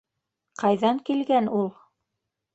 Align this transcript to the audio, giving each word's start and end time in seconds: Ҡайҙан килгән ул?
Ҡайҙан 0.63 1.03
килгән 1.11 1.51
ул? 1.61 1.71